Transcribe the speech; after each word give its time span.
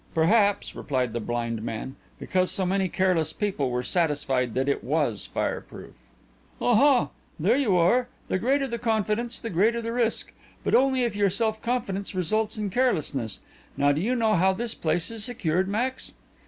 "Perhaps," 0.15 0.73
replied 0.75 1.13
the 1.13 1.19
blind 1.19 1.61
man, 1.61 1.95
"because 2.17 2.51
so 2.51 2.65
many 2.65 2.89
careless 2.89 3.33
people 3.33 3.69
were 3.69 3.83
satisfied 3.83 4.55
that 4.55 4.67
it 4.67 4.83
was 4.83 5.27
fireproof." 5.27 5.93
"Ah 6.59 6.73
ha, 6.73 7.09
there 7.39 7.55
you 7.55 7.75
are 7.77 8.07
the 8.27 8.39
greater 8.39 8.65
the 8.65 8.79
confidence 8.79 9.39
the 9.39 9.51
greater 9.51 9.79
the 9.79 9.93
risk. 9.93 10.33
But 10.63 10.73
only 10.73 11.03
if 11.03 11.15
your 11.15 11.29
self 11.29 11.61
confidence 11.61 12.15
results 12.15 12.57
in 12.57 12.71
carelessness. 12.71 13.41
Now 13.77 13.91
do 13.91 14.01
you 14.01 14.15
know 14.15 14.33
how 14.33 14.53
this 14.53 14.73
place 14.73 15.11
is 15.11 15.23
secured, 15.23 15.67
Max?" 15.67 16.13